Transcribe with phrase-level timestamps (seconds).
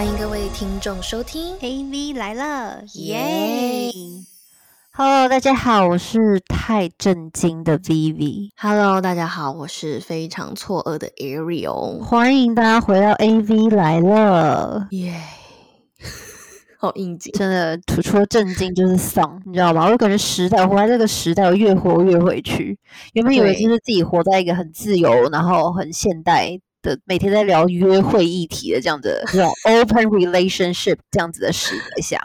[0.00, 3.90] 欢迎各位听众收听 AV 来了，耶
[4.94, 8.48] ！Hello，大家好，我是太震惊的 Vivi。
[8.56, 11.98] ！Hello，大家好，我是非常错愕的 Ariel。
[12.02, 14.88] 欢迎大家回到 AV 来了。
[14.92, 15.20] 耶，
[16.80, 17.30] 好应景。
[17.34, 19.86] 真的，除除了震惊就是丧，你知道吗？
[19.86, 22.78] 我感觉时代，活在这个时代，我越活越回去。
[23.12, 32.18] 原本以为就是自己活在一个很自由，然后很现代的，每天在聊约会议题的这样的这种 open relationship 这样子的时代下，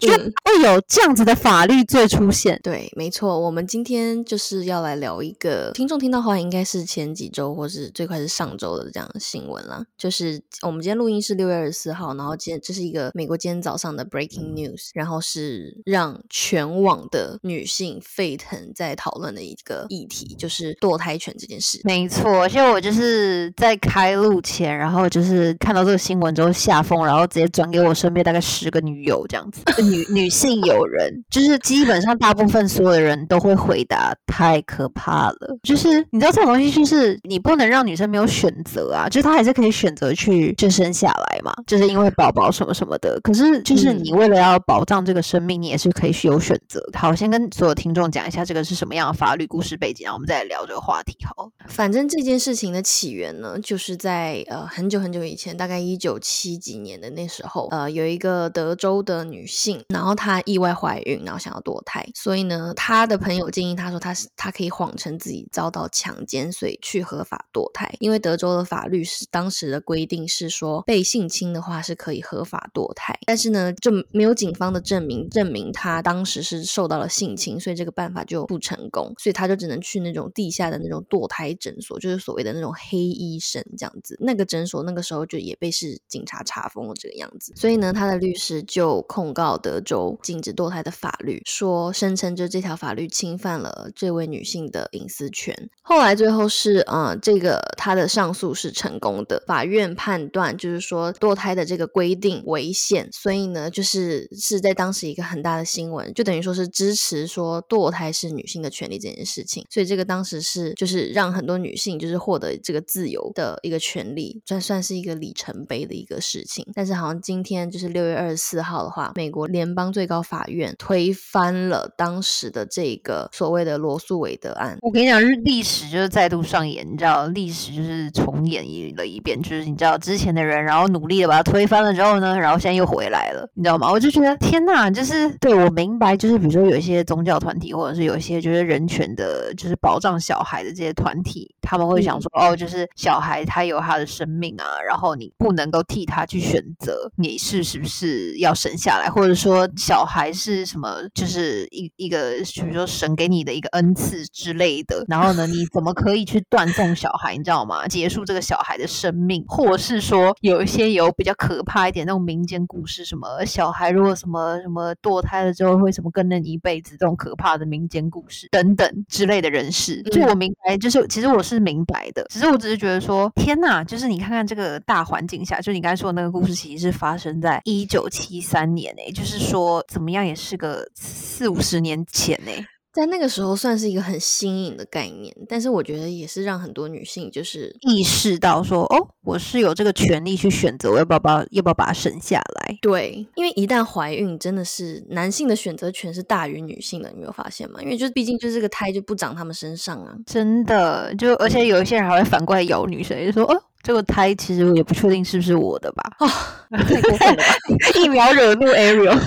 [0.00, 2.58] 居然嗯会有这样子的法律罪出现。
[2.62, 9.84] 对，没错，我们今天就是要来聊一个听众听到的话，应该是前几周或是最快是上周的这样的新闻啦。
[9.96, 21.80] 就是我们今天录音是六月二十四号，然后今天这是一个美国今天早上的 breaking news，然后是让全网的女性沸腾在讨论的一个议题，就是堕胎权这件事。
[21.84, 46.82] 没错，而且我就是在开录前，然后就是看到这个新闻之后下风，然后直接转给我身边大概十个女友这样子， 女女性友人，就是基本上大部分所有的人都会回答太可怕了，就是你知道这种东西就是你不能让女生没有选择啊，就是她还是可以选择去就生下来嘛，就是因为宝宝什么什么的，可是就是你为了要保障这个生命，你也是可以有选择。
[46.94, 51.50] 好，先跟所有听众讲一下这个是什么样的法律故事背景，然后我们再来聊这个话题好。
[51.68, 67.92] 反正这件事情的起源呢，就是是在呃很久很久以前，大概一九七几年的那时候，呃，有一个德州的女性，然后她意外怀孕，然后想要堕胎，所以呢，她的朋友建议她说，她是她可以谎称自己遭到强奸，所以去合法堕胎。
[67.98, 84.16] 因为德州的法律是当时的规定是说，被性侵的话是可以合法堕胎，但是呢，就没有警方的证明证明她当时是受到了性侵，所以这个办法就不成功，所以她就只能去那种地下的那种堕胎诊所，就是所谓的那种黑医生这样子。
[84.20, 95.54] 那个诊所那个时候就也被是警察查封了这个样子，所以呢，他的律师就控告德州禁止堕胎的法律，说声称就这条法律侵犯了这位女性的隐私权。
[95.82, 116.66] 后来最后是呃，这个他的上诉是成功的，法院判断就是说堕胎的这个规定违宪，所以呢，就是是在当时一个很大的新闻，就等于说是支持说堕胎是女性的权利这件事情，所以这个当时是就是让很多女性就是获得这个自由的一个权利，算算是一个里程碑的一个事情。
[116.74, 124.76] 但是好像今天就是六月二十四号的话，美国联邦最高法院推翻了当时的这个所谓的罗素韦德案。
[124.82, 133.90] 我跟你讲，日历史就是再度上演，你知道，历史就是重演一了一遍，就是你知道之前的人，然后努力的把它推翻了之后呢，然后现在又回来了，你知道吗？
[133.90, 155.04] 我就觉得天呐，就是对我明白，就是比如说有一些宗教团体，或者是有一些就是人权的，就是保障小孩的这些团体，他们会想说，哦，就是小孩他有他的生命啊，然后你不能够替他去选择你是是不是要生下来，或者说小孩是什么，就是一一个，比如说神给你的一个恩赐之类的。
[155.06, 157.86] 然后呢，你怎么可以去断送小孩，你知道吗？
[157.86, 192.76] 结束这个小孩的生命，或是说有一些有比较可怕一点那种民间故事，什么小孩如果什么什么堕胎了之后会什么跟着你一辈子这种可怕的民间故事等等之类的人士，就嗯我明白，就是其实我是明白的，只是我只是觉得说，天呐，就是你看看这个大环境下，就你刚才说的那个故事，其实是发生在一九七三年诶、就是说怎么样也是个四五十年前诶、在那个时候算是一个很新颖的概念，但是我觉得也是让很多女性就是意识到说，哦，我是有这个权利去选择我要不要把要不要把它生下来。
[192.82, 197.80] 对，因为一旦怀孕，真的是男性的选择权是大于女性的，你没有发现吗？
[197.82, 200.14] 因为就是毕竟就是这个胎就不长他们身上啊。
[200.26, 206.02] 真的，就而且有一些人还会反过来咬女生，就说，哦，这个胎其实我也不确定是不是我的吧。
[206.70, 207.44] 太过分了吧！
[207.98, 209.18] 一秒惹怒 Ariel。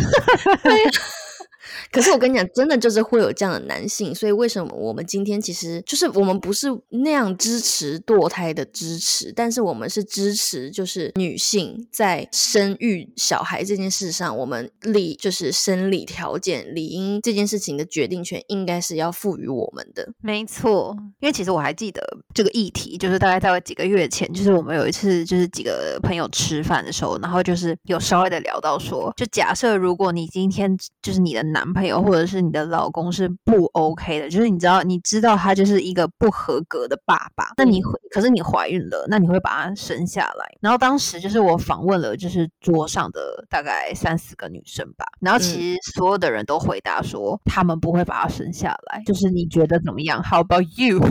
[1.91, 20.07] 可是我跟你讲，真的就是会有这样的男性，所以为什么我们今天其实就是我们不是那样支持堕胎的支持，但是我们是支持就是女性在生育小孩这件事上，我们理就是生理条件理应这件事情的决定权应该是要赋予我们的。
[20.21, 22.01] 没错，因为其实我还记得
[22.33, 40.45] 这个议题，就是大概在几个月前，就是我们有一次就是几个朋友吃饭的时候，然后就是有稍微的聊到说，就假设如果你今天就是你的男朋友或者是你的老公是不 OK 的，就是你知道你知道他就是一个不合格的爸爸，那你会可是你怀孕了，那你会把他生下来？
[40.61, 51.01] 然后当时就是我访问了就是桌上的大概三四个女生吧，然后其实所有的人都回答说他们不会把他生下来，就是你觉得怎么样？How about you？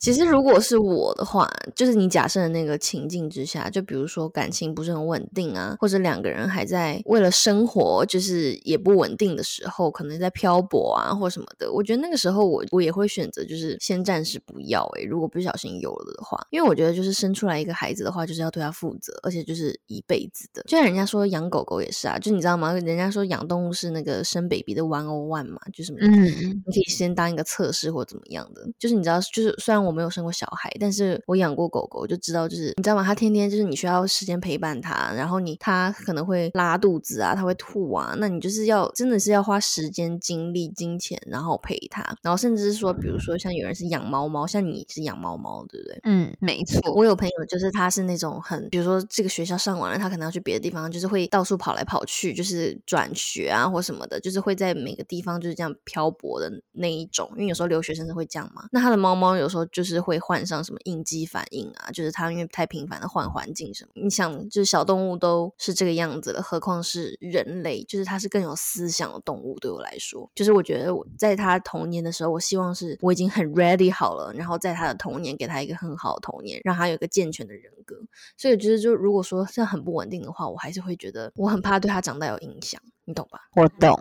[0.00, 20.62] 其实如果是我的话，就是你假设的那个情境之下，就比如说感情不是很稳定啊，或者两个人还在为了生活就是也不稳定的时候，可能在漂泊啊或什么的，我觉得那个时候我我也会选择就是先暂时不要诶、如果不小心有了的话，因为我觉得就是生出来一个孩子的话，就是要对他负责，而且就是一辈子的。
[20.64, 22.72] 就像人家说养狗狗也是啊，就你知道吗？
[22.72, 33.04] 人家说养动物是那个生 baby 的 one o one 嘛，就是嗯，你可以先当一个测试或怎么样的，就是你知道，就是虽然我没有生过小孩，但是我养过狗狗，我就知道，就是你知道吗？
[33.04, 46.00] 它天天就是你需要时间陪伴它，然后你它可能会拉肚子啊，它会吐啊，那你就是要真的是要花时间、精力、金钱，然后陪它，然后甚至是说，比如说像有人是养猫猫，像你是养猫猫，对不对？
[46.04, 46.92] 嗯，没错。
[46.94, 57.28] 我有朋友就是他是那种很，比如说这个学校上完了，他可能要去别的地方，就是会到处跑来跑去，就是转学啊或什么的，就是会在每个地方就是这样漂泊的那一种。
[57.36, 58.64] 因为有时候留学生是会这样嘛。
[58.72, 63.90] 那他的猫猫有时候就是会患上什么应激反应啊，就是它因为太频繁的换环境什么。
[63.94, 69.58] 你想，就是小动物都是这个样子了，何况是人类，就是它是更有思想的动物。
[69.58, 77.96] 对我来说，就是我觉得我在他童年的时候，我希望是我已经很 ready 好了，然后在他的童年给他一个很好的童年，让他有一个健全的人格。
[78.38, 83.38] 所以我觉得，就如果说是很不稳定的话，我还是会觉得我很怕对他长大有影响，你懂吧？
[83.54, 83.98] 我懂，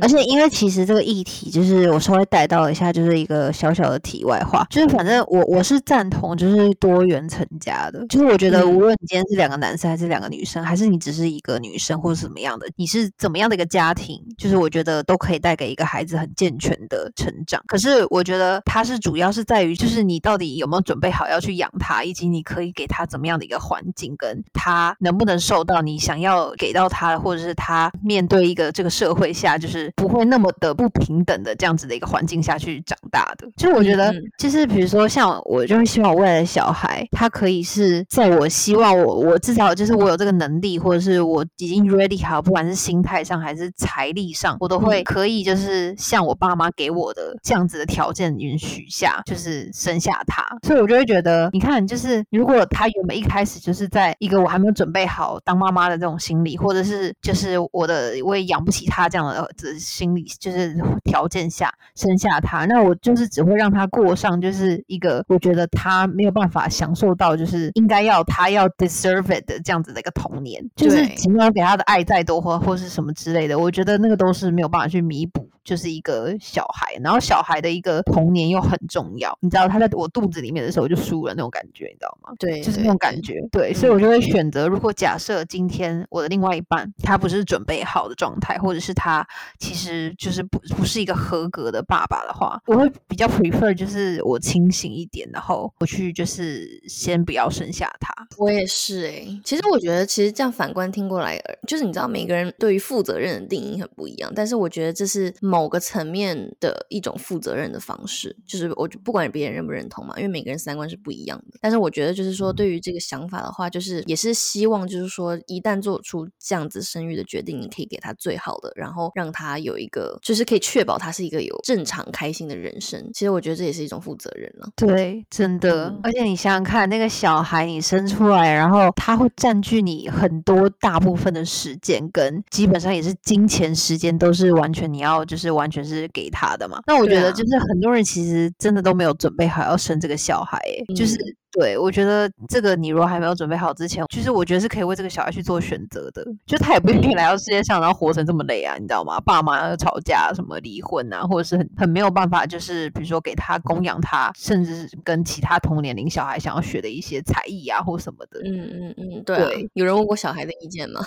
[0.00, 17.62] 而且因为其实这个议题，就是我稍微带到一下，就是一个小小的题外话，就是反正我我是赞同就是多元成家的，就是我觉得无论你今天是两个男生还是两个女生，还是你只是一个女生或者怎么样的，你是怎么样的一个家庭，就是我觉得都可以带给一个孩子很健全的成长。
[17.68, 33.46] 可是我觉得它是主要是在于，就是你到底有没有准备好要去养他，以及你可以给他怎么样的一个环境，跟他能不能受到你想要给到他，或者是他面对一个这个社会下，就是不会那么的不平等的这样子的一个环境下去长大的。
[33.56, 50.44] 就是我觉得，就是比如说像我，就是希望我未来的小孩，他可以是在我希望我我至少就是我有这个能力，或者是我已经 ready 好，不管是心态上还是财力上，我都会可以就是像我爸妈给我的这样子的条件允许下，就是生下他。
[50.62, 60.74] 所以我就会觉得，你看，就是如果他原本一开始就是在一个我还没有准备好当妈妈的这种心理，或者是就是我的我也养不起他这样的的心理，就是
[61.04, 82.32] 条件下生下他，那我就是只会让他过上就是一个我觉得他没有办法享受到，就是应该要他要 deserve it 的这样子的一个童年，就是尽管给他的爱再多或或是什么之类的，我觉得那个都是没有办法去弥补，就是一个小孩，然后小孩的一个童年又很重要，你知道他在我肚子里面的时候就输了那种感觉，你知道吗？
[82.38, 89.26] 对，就是那种感觉，对，所以我就会选择，如果假设今天我的另外一半他不是准备好的状态，或者是他
[89.58, 98.08] 其实就是不不是一个合格的爸爸的话，我会比较 prefer 就是我清醒一点，然后我去就是先不要生下他。
[98.38, 111.58] 我也是诶、其实我觉得其实这样反观听过来，就是你知道每个人对于负责任的定义很不一样，但是我觉得这是某个层面的一种负责任的方式，就是我不管别人认不认同嘛，因为每个人三观是不一样的。
[111.62, 123.10] 但是我觉得就是说，对于这个想法的话，就是也是希望就是说，一旦做出这样子生育的决定，你可以给他最好的，然后让他有一个就是可以确保他是一个有正常开心的人生。
[123.14, 124.68] 其实我觉得这也是一种负责任了。
[124.76, 136.80] 对，真的，嗯而且你想想看，那个小孩你生出来，然后他会占据你很多大部分的时间，跟基本上也是金钱、时间都是完全你要就是完全是给他的嘛。
[136.86, 141.14] 那我觉得就是很多人其实真的都没有准备好要生这个小孩、欸，就是。
[141.16, 146.22] 嗯对，我觉得这个你如果还没有准备好之前，就是我觉得是可以为这个小孩去做选择的。
[146.46, 149.18] 就他也不一定来到世界上，然后活成这么累啊，你知道吗？
[149.20, 161.00] 爸妈要吵架、什么离婚啊，或者是很很没有办法，就是比如说给他供养他，甚至是跟其他同年龄小孩想要学的一些才艺啊，或什么的，嗯嗯嗯，对啊对有人问过小孩的意见吗？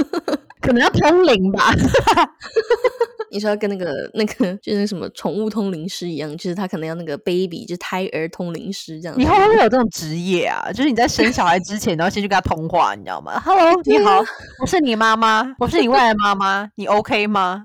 [0.62, 1.70] 可能要通灵吧。
[3.34, 9.20] 你说要跟那个那个就是那什么宠物通灵师一样，就是他可能要那个 baby，就是胎儿通灵师这样子。
[9.20, 10.70] 以后会不会有这种职业啊？
[10.72, 14.22] 就是你在生小孩之前，然后先去跟他通话，你知道吗？Hello， 你好，
[14.60, 17.64] 我是你妈妈，我是你未来妈妈，你 OK 吗？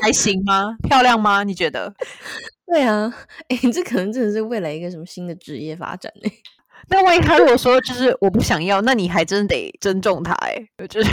[0.00, 0.74] 还行吗？
[0.88, 1.44] 漂亮吗？
[1.44, 1.92] 你觉得？
[2.66, 3.12] 对啊，
[3.48, 6.30] 哎、这可能真的是未来一个什么新的职业发展呢、
[6.88, 11.10] 那万一他如果说就是我不想要，那你还真得尊重他哎、欸，就是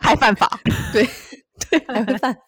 [0.00, 0.60] 还犯法。
[0.92, 1.08] 对
[1.70, 2.40] 对，还会犯法。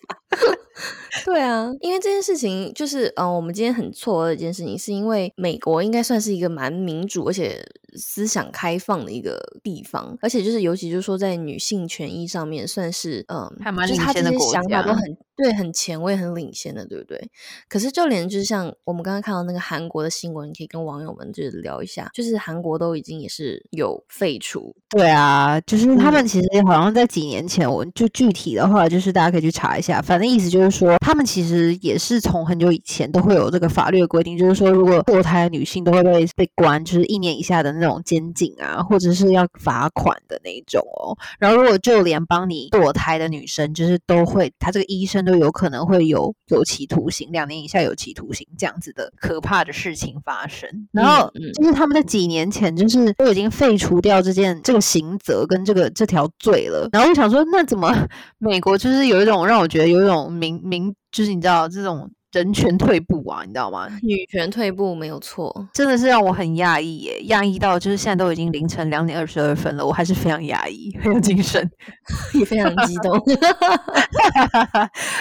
[1.24, 7.64] 对啊，因为这件事情就是，嗯、呃，我们今天很错愕的一件事情，是因为美国应该算是一个蛮民主而且
[7.96, 17.30] 思想开放的一个地方，而且就是尤其就是说在女性权益上面算是，嗯、还蛮就是他这些领先的国家想法都很对，很前卫、很领先的，对不对？
[17.68, 24.74] 可是就连就是像我们刚刚看到那个韩国的新闻，可以跟网友们就是聊一下，就是韩国都已经也是有废除。
[24.88, 30.02] 对啊，就是他们其实好像在几年前，我就具体的话，就是大家可以去查一下。
[30.02, 41.16] 反正意思就是说，他们其实也是从很久以前都会有这个法律的规定，就是说，如果堕胎的女性都会被被关，就是一年以下的那种监禁啊，或者是要罚款的那一种哦。
[41.38, 50.68] 然后，如果就连帮你堕胎的女生，就是都会，他这个医生都有可能会有有期徒刑，两年以下有期徒刑这样子的可怕的事情发生。
[50.92, 56.88] 然后，就是他们在几年前就是都已经废除掉这件这个刑责跟这个这条罪了。
[56.92, 57.92] 然后我想说，那怎么
[58.38, 62.10] 美国就是有一种让我觉得有一种民民，就是你知道这种。
[62.32, 63.88] 人权退步啊，你知道吗？
[64.02, 71.68] 女权退步没有错，真的是让我很讶异耶，讶异到就是现在都已经凌晨两点二十二分了，我还是非常压抑，很有精神，
[72.38, 73.18] 也非常激动。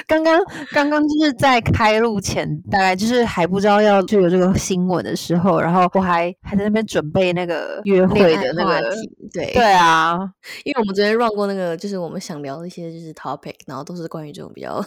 [0.06, 0.38] 刚刚
[0.74, 10.20] 刚刚就是在开录前，大概就是还不知道要就有这个新闻的时候，然后我还还在那边准备那个约会的那个题，对对啊，
[10.66, 14.86] 因为我们昨天 run 过那个，就是我们想聊的一些就是 topic，然后都是关于这种比较。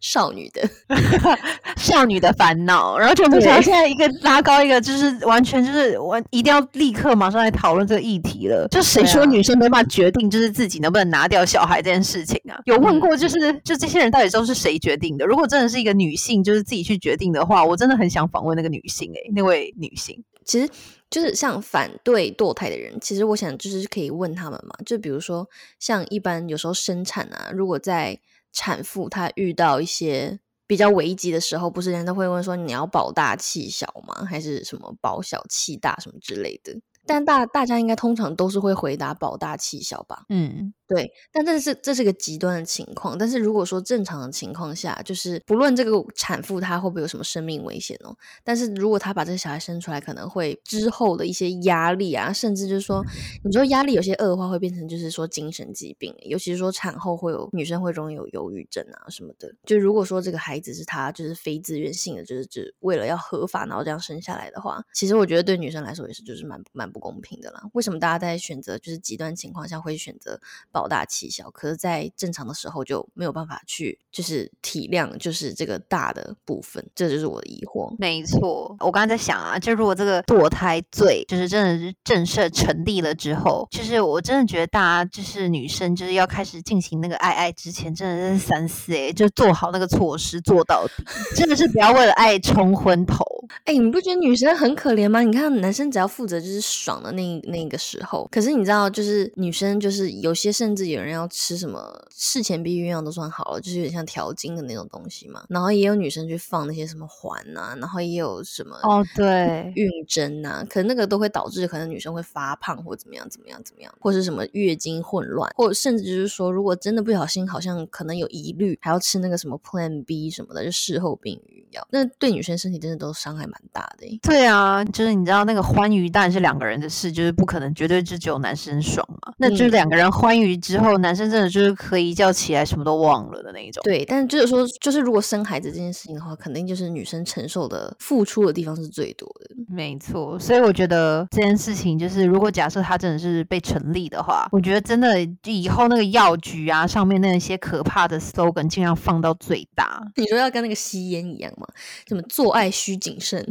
[0.00, 0.62] 少女的
[1.76, 8.66] 少女的烦恼，然后就不想到现在一个拉高一个，就是完全就是我一定要立刻马上来讨论这个议题了。
[8.68, 12.58] 就谁说女生没办法决定，就是自己能不能拿掉小孩这件事情啊？
[12.64, 15.26] 有问过，就是就这些人到底都是谁决定的？
[15.26, 20.68] 如果真的是一个女性，就是自己去决定的话，我真的很想访问那个女性，诶，那位女性，其实
[21.10, 25.48] 就是像反对堕胎的人，其实我想就是可以问他们嘛，就比如说
[25.78, 28.18] 像一般有时候生产啊，如果在
[28.52, 34.24] 产妇她遇到一些比较危急的时候，不是人都会问说你要保大气小吗？
[34.24, 36.74] 还是什么保小气大什么之类的？
[37.04, 40.24] 但大大家应该通常都是会回答保大气小吧？
[40.28, 40.72] 嗯。
[40.92, 43.16] 对，但这是这是个极端的情况。
[43.16, 53.02] 但是如果说正常的情况下，就是不论这个产妇她会不会有什么生命危险哦，但是如果她把这个小孩生出来，可能会之后的一些压力啊，甚至就是说，
[53.42, 59.50] 你说压力有些恶化，会变成就是说精神疾病，尤其是说产后会有女生会容易有忧郁症啊什么的。
[59.64, 67.62] 就如果说这个孩子是她就是非自愿性的，就是只为了要合法然后这样生下来的话，其实我觉得对女生来说也是就是蛮蛮不公平的啦。
[67.72, 70.38] 为什么大家在选择就是极端情况下会选择
[70.70, 70.81] 保？
[70.82, 77.94] 好大气小，可是，在正常的时候就没有办法去，就是体谅，就是这个大的部分，这就是我的疑惑。
[77.98, 91.04] 没错，我刚刚在想啊，就如果这个堕胎罪就是真的是正式成立了之后，就是我真的觉得大家就是女生就是要开始进行那个爱爱之前，真的是三思哎，就做好那个措施做到底，
[91.36, 93.24] 真的是不要为了爱冲昏头。
[93.64, 95.20] 哎，你不觉得女生很可怜吗？
[95.22, 100.72] 你看男生只要负责就是爽的那那个时候，可是你知道，就是女生就是有些甚。
[100.74, 105.44] 至有人要吃什么事前避孕药都算好了，就是有点像调经的那种东西嘛。
[105.50, 124.06] 然后也有女生去放那些什么环呐，然后也有什么哦对孕针呐，可能那个都会导致可能女生会发胖或怎么样怎么样怎么样，或是什么月经混乱，或甚至就是说如果真的不小心好像可能有疑虑，还要吃那个什么 Plan B 什么的，就事后避孕药，那对女生身体真的都伤害蛮大的。
[124.22, 130.52] 对啊，就是你知道那个欢愉当然是两个人的事，就是不可能绝对只有男生爽嘛，那就是两个人欢愉。
[130.62, 133.82] 之后，男生真的就是可以一觉起来什么都忘了的那一种。
[133.82, 139.56] 对，但就是说，就是如果生孩子这件事情的话，肯定就是女生承受的付出的地方是最多的。
[139.68, 150.00] 没错，所以我觉得这件事情就是，如果假设他真的是被成立的话，我觉得真的以后那个药局啊上面那些可怕的 slogan 尽量放到最大。
[150.16, 151.68] 你说要跟那个吸烟一样吗？
[152.08, 153.46] 什么做爱需谨慎，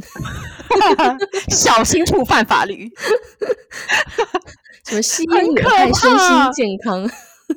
[1.50, 2.90] 小心触犯法律。
[4.88, 7.10] 什么吸烟有害身心健康？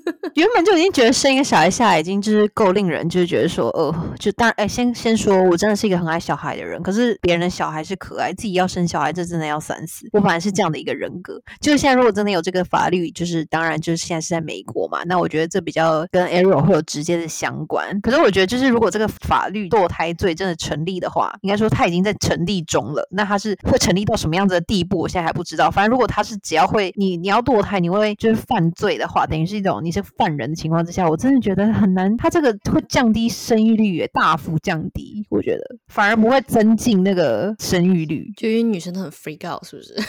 [0.35, 10.09] 原本就已经觉得生一个小孩下来已经就是够令人就是觉得说，呃，就当，哎，先先说我真的是一个很爱小孩的人，可是别人的小孩是可爱，自己要生小孩这真的要三思。
[10.13, 18.01] 我本来是这样的一个人格，就是现在如果真的有这个法律，就是当然就是现在是在美国嘛，那我觉得这比较跟 Ariel 会有直接的相关。
[18.01, 23.07] 可是我觉得就是如果这个法律堕胎罪真的成立的话，应该说它已经在成立中了。
[23.11, 25.71] 那它是会成立到什么样子的地步，我现在还不知道。
[25.71, 29.75] 反正如果它是只要会你你要堕胎，你会就是犯罪的话，等于是一种。
[29.85, 32.17] 你是犯人的情况之下，我真的觉得很难。
[32.17, 35.27] 他这个会降低生育率，也大幅降低。
[35.31, 39.95] 我觉得反而不会增进那个生育率，就因为女生都很 freak out，是不是？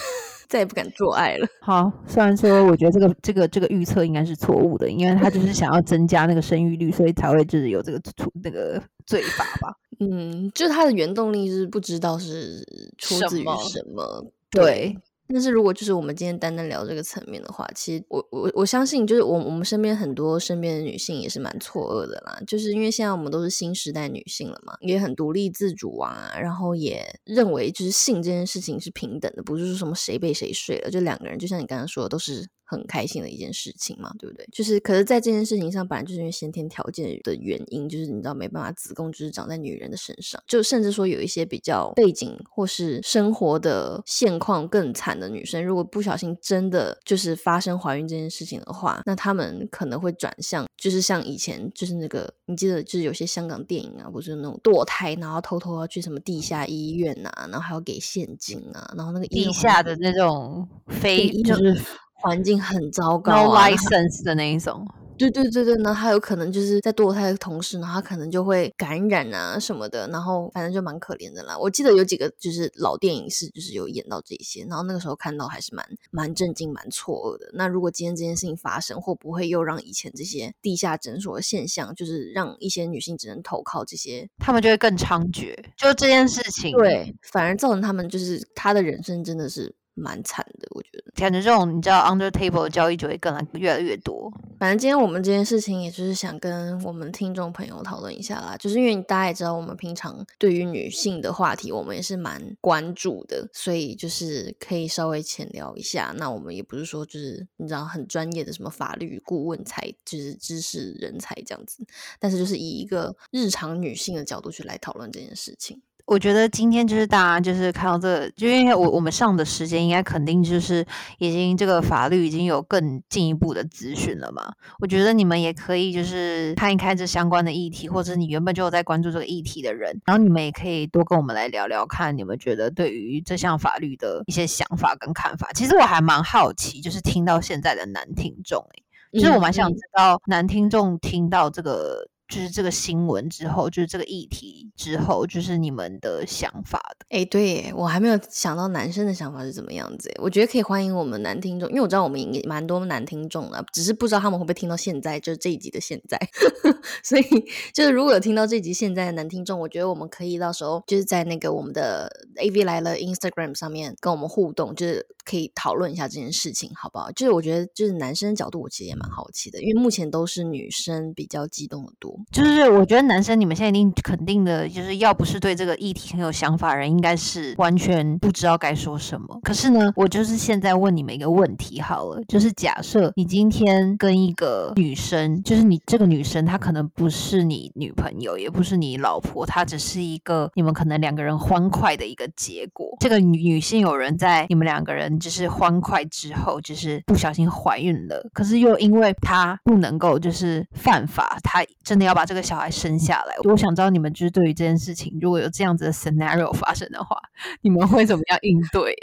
[0.48, 1.46] 再也不敢做爱了。
[1.60, 9.74] 好，虽然说我觉得这个这个这个预测应该是错误的，因为他就是想要增加那个生育率，所以才会就是有这个出那个罪法吧。
[9.98, 12.64] 嗯，就他的原动力是不知道是
[12.96, 14.24] 出自于什么。
[14.50, 14.96] 对。
[15.28, 32.48] 但是如果就是我们今天单单聊这个层面的话，其实我我我相信，就是我我们身边很多身边的女性也是蛮错愕的啦，就是因为现在我们都是新时代女性了嘛，也很独立自主啊，然后也认为就是性这件事情是平等的，不是说什么谁被谁睡了，就两个人，就像你刚刚说的，都是。
[32.66, 34.46] 很开心的一件事情嘛，对不对？
[34.52, 61.80] 就是，可是，在这件事情上，本来就是因为先天条件的原因，就是你知道没办法，子宫就是长在女人的身上，就甚至说有一些比较背景或是生活的现况更惨的女生，如果不小心真的就是发生怀孕这件事情的话，那她们可能会转向，就是像以前就是那个，你记得就是有些香港电影啊，不是那种堕胎，然后偷偷要去什么地下医院呐，然后还要给现金啊，然后那个地下的那种非就是。
[62.26, 64.86] 环境很糟糕，no license 的那一种。
[65.18, 71.56] 对对对对，那他有可能就是在堕胎的同时呢，他可能就会感染啊什么的，然后反正就蛮可怜的啦。
[71.56, 77.50] 我记得有几个就是老电影是就是有演到这些，然后那个时候看到还是蛮蛮震惊、蛮错愕的。
[77.54, 85.56] 那如果今天这件事情发生，会不会又让以前这些地下诊所的现象，就是让一些女性只能投靠这些，他们就会更猖獗？
[85.78, 89.74] 就这件事情，对，反而造成他们就是他的人生真的是。
[89.96, 94.30] 蛮惨的，我觉得感觉这种你知道 under table 的交易就会更来越来越多。
[94.58, 98.56] 反正今天我们这件事情，也就是想跟我们听众朋友讨论一下啦。
[98.58, 106.14] 就是因为大家也知道，我们平常对于女性的话题，我们也是蛮关注的，所以就是可以稍微浅聊一下。
[106.16, 111.84] 那我们也不是说就是你知道很专业的什么法律顾问才就是知识人才这样子，
[112.20, 115.80] 但是就是以一个日常女性的角度去来讨论这件事情。
[116.06, 120.86] 我觉得今天就是大家就是看到这个，就因为我我们上的时间应该肯定就是
[121.18, 124.52] 已经这个法律已经有更进一步的资讯了嘛。
[124.78, 135.50] 我觉得你们也可以就是看一看这相关的议题，或者你原本就有在关注这个议题的人，然后你们也可以多跟我们来聊聊，看你们觉得对于这项法律的一些想法跟看法。
[135.54, 138.64] 其实我还蛮好奇，就是听到现在的男听众，
[139.10, 142.08] 诶，就是我蛮想知道男听众听到这个。
[142.28, 147.06] 就是这个新闻之后，就是这个议题之后，就是你们的想法的。
[147.10, 150.12] 哎，对我还没有想到男生的想法是怎么样子。
[150.18, 156.18] 我觉得可以欢迎我们男听众，因为我知道我们也蛮多男听众的，只是不知道他们会不会听到现在，就是这一集的现在。
[157.02, 157.24] 所以，
[157.72, 167.10] 就是如果有听到这集现在的男听众，我觉得我们可以到时候就是在那个我们的 AV 来了 Instagram 上面跟我们互动，就是可以讨论一下这件事情，好不好？
[167.12, 172.16] 就是我觉得，就是男生角度，我其实也蛮好奇的，因为目前都是女生比较激动的多。
[172.30, 179.38] 就是我觉得男生你们现在一定肯定的，就是要不是对这个议题很有想法人，应该是完全不知道该说什么。
[179.42, 192.96] 可是呢，我就是现在问你们一个问题好了，就是假设你今天跟一个女生，就是你这个女生她可能不是你女朋友，也不是你老婆，她只是一个你们可能两个人欢快的一个结果。
[193.00, 202.46] 这个女女性有人在你们两个人就是欢快之后，就是不小心怀孕了，可是又因为她不能够就是犯法，她真的要把这个。
[202.46, 207.20] 小孩生下来，我想知道你们就是对于这件事情，如果有这样子的 scenario 发生的话，
[207.60, 208.94] 你们会怎么样应对？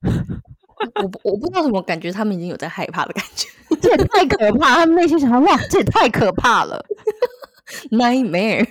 [1.02, 3.46] 我我不知道怎么感觉，他们已经有在害怕的感觉，
[3.82, 4.76] 这也太可怕！
[4.76, 6.82] 他们内心想：哇，这也太可怕了，
[7.92, 8.66] nightmare。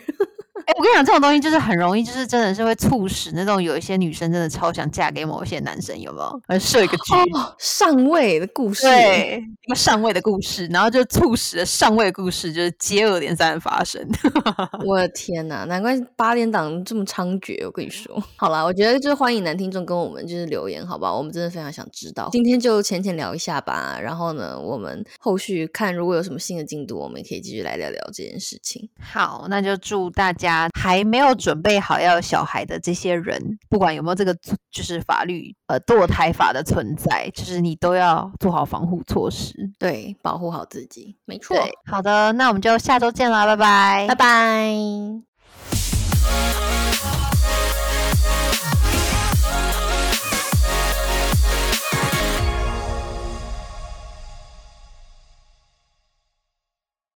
[0.66, 6.42] 哎，我跟你讲，这种东西就是很容易，就是真的是会促使那种有一些女生真的超想嫁给某一些男生，有没有？
[6.48, 7.14] 而设一个局，
[7.58, 14.02] 上位的故事，对，一个上位的故事，然后就促使了上位的故事就是接二连三的发生。
[14.86, 17.66] 我的天哪，难怪八点档这么猖獗！
[17.66, 21.18] 我跟你说， 好啦，我觉得就是欢迎男听众跟我们就是留言，好不好？
[21.18, 22.30] 我们真的非常想知道。
[22.32, 28.90] 今天就浅浅聊一下吧，然后呢，我们后续看如果有什么新的进度，我们也可以继续来聊聊这件事情。
[29.00, 30.32] 好，那就祝大
[30.68, 30.74] 家。
[30.80, 34.36] 还没有准备好要小孩的这些人，不管有没有这个
[34.70, 41.56] 就是法律呃堕胎法的存在，就是你都要做好防护措施，对，保护好自己，没错。
[41.86, 45.33] 好的，那我们就下周见啦，拜拜，拜拜。